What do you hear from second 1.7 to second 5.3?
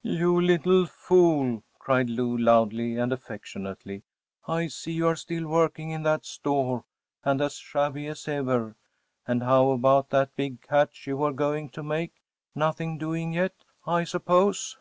cried Lou, loudly and affectionately. “I see you are